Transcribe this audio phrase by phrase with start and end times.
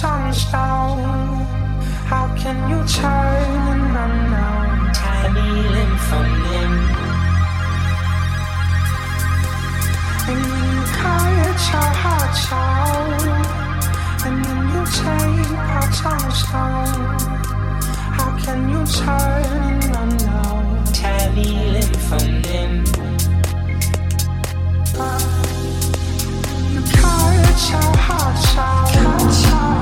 [0.00, 0.44] parts.
[2.10, 6.76] How can you turn an unknown tiny limb from limb?
[10.28, 12.36] And you cut out,
[14.26, 15.52] and then you take
[16.54, 17.18] on.
[18.18, 22.76] How can you turn an unknown tiny limb from limb?
[26.72, 29.81] You cut your heart out,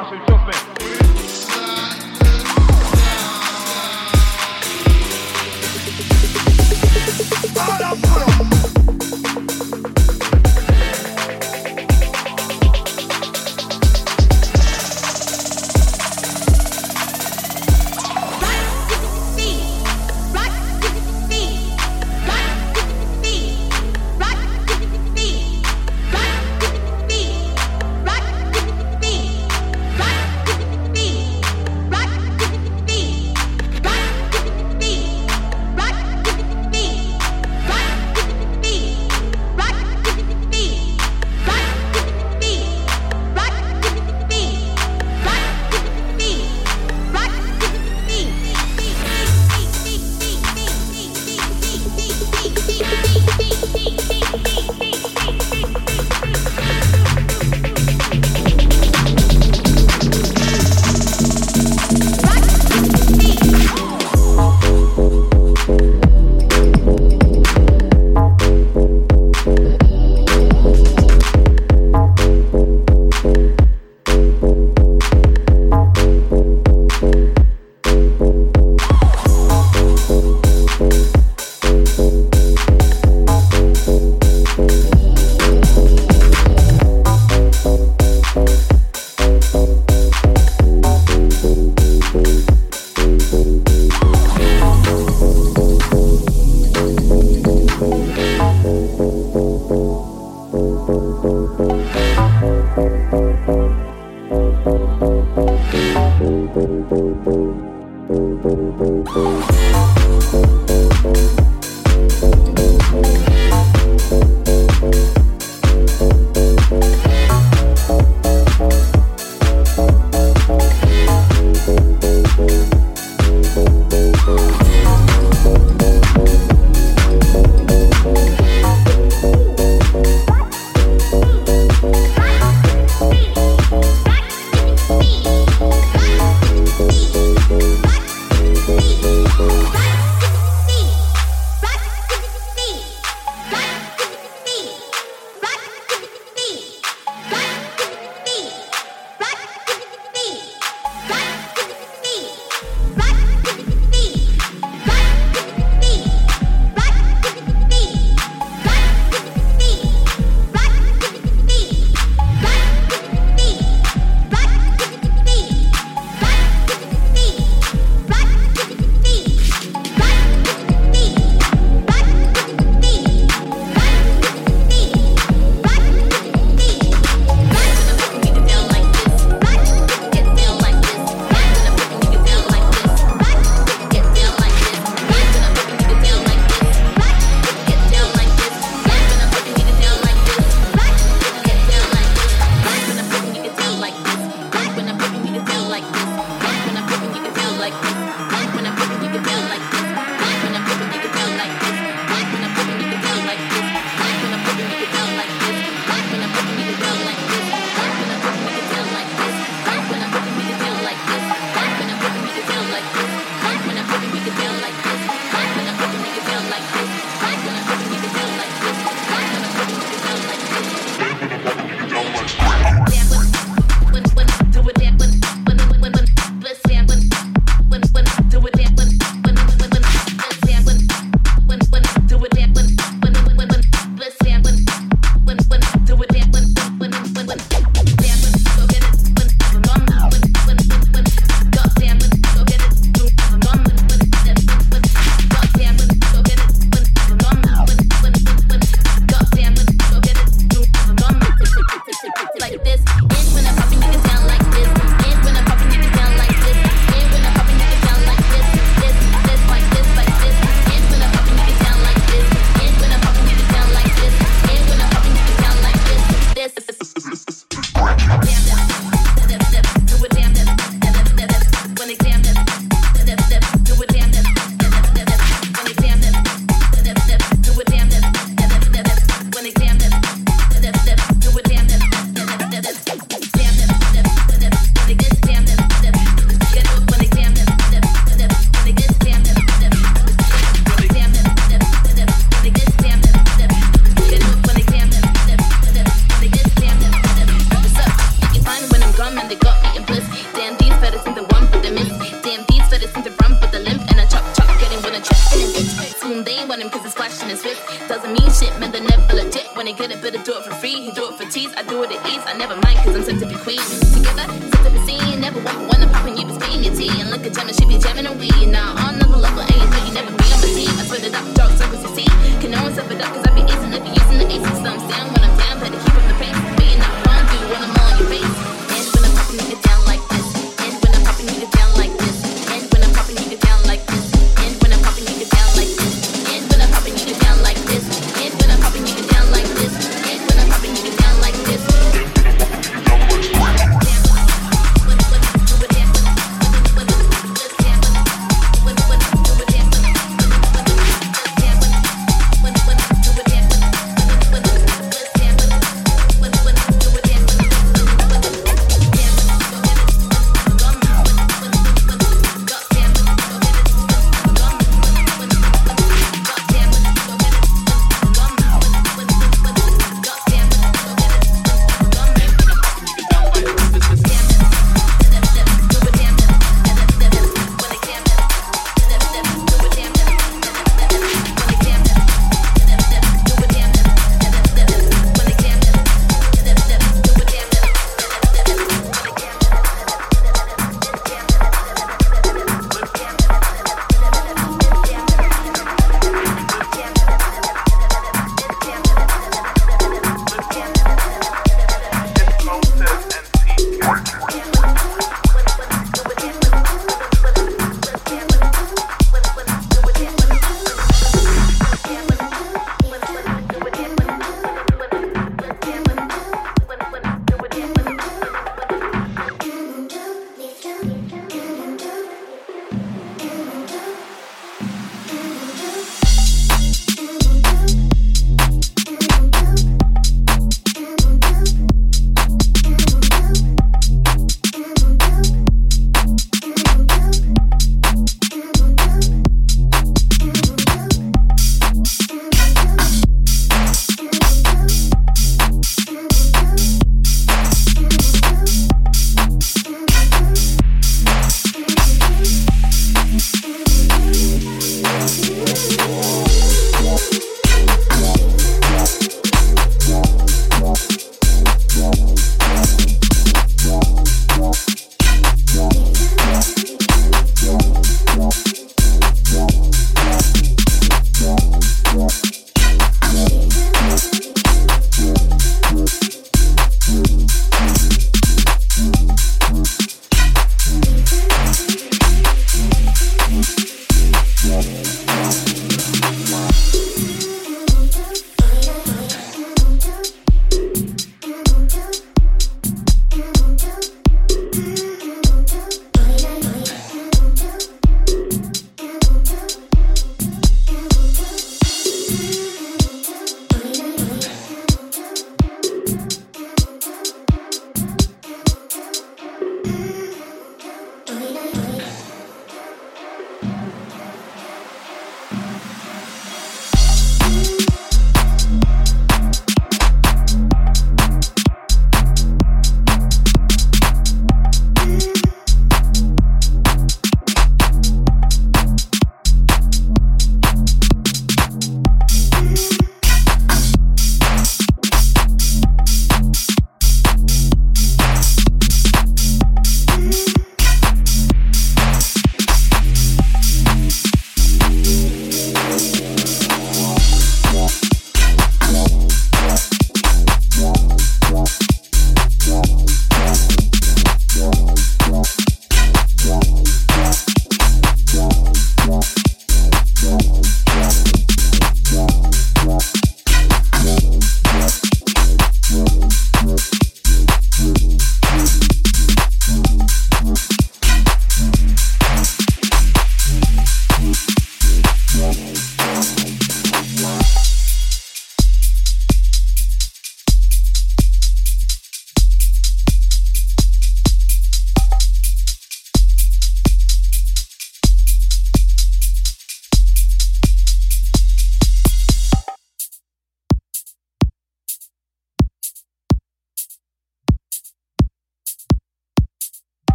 [0.00, 0.89] Marshall Tuffin.